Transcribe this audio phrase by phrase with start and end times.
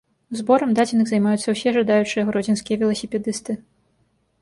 [0.37, 3.51] Зборам дадзеных займаюцца ўсе жадаючыя гродзенскія веласіпедысты.